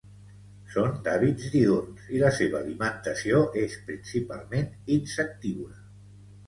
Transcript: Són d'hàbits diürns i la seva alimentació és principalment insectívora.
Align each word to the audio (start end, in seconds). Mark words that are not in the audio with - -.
Són 0.75 0.95
d'hàbits 1.07 1.51
diürns 1.57 2.09
i 2.15 2.21
la 2.25 2.31
seva 2.39 2.63
alimentació 2.63 3.43
és 3.67 3.77
principalment 3.93 4.93
insectívora. 4.99 5.83